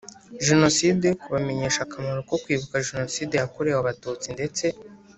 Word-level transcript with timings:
Jenoside 0.47 1.07
kubamenyesha 1.21 1.79
akamaro 1.83 2.19
ko 2.29 2.35
kwibuka 2.43 2.85
jenoside 2.87 3.33
yakorewe 3.37 3.77
abatutsi 3.79 4.27
ndetse 4.35 4.65